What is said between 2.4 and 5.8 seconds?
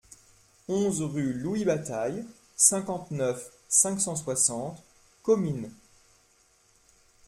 cinquante-neuf, cinq cent soixante, Comines